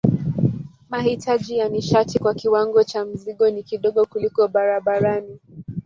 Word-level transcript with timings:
Mahitaji 0.89 1.57
ya 1.57 1.69
nishati 1.69 2.19
kwa 2.19 2.33
kiwango 2.33 2.83
cha 2.83 3.05
mzigo 3.05 3.49
ni 3.49 3.63
kidogo 3.63 4.05
kuliko 4.05 4.47
barabarani. 4.47 5.39